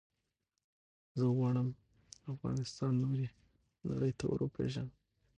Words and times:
زه 1.19 1.25
غواړم 1.35 1.67
افغانستان 2.33 2.93
نورې 3.03 3.27
نړی 3.89 4.11
ته 4.19 4.25
وروپېژنم. 4.27 4.89